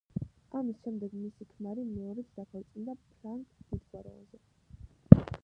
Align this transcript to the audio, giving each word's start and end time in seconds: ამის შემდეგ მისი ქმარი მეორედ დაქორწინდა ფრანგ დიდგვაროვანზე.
ამის 0.59 0.77
შემდეგ 0.85 1.11
მისი 1.25 1.47
ქმარი 1.51 1.83
მეორედ 1.91 2.33
დაქორწინდა 2.39 2.97
ფრანგ 3.05 3.69
დიდგვაროვანზე. 3.71 4.43